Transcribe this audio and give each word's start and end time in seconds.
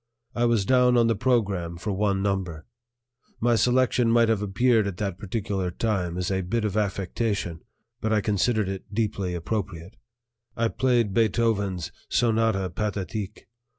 I 0.33 0.45
was 0.45 0.65
down 0.65 0.97
on 0.97 1.05
the 1.05 1.15
program 1.15 1.77
for 1.77 1.91
one 1.91 2.23
number. 2.23 2.65
My 3.39 3.53
selection 3.55 4.09
might 4.09 4.29
have 4.29 4.41
appeared 4.41 4.87
at 4.87 4.97
that 4.97 5.19
particular 5.19 5.69
time 5.69 6.17
as 6.17 6.31
a 6.31 6.41
bit 6.41 6.65
of 6.65 6.75
affectation, 6.75 7.61
but 7.99 8.11
I 8.11 8.19
considered 8.19 8.67
it 8.67 8.91
deeply 8.91 9.35
appropriate; 9.35 9.97
I 10.57 10.69
played 10.69 11.13
Beethoven's 11.13 11.91
"Sonata 12.09 12.71
Pathétique." 12.75 13.41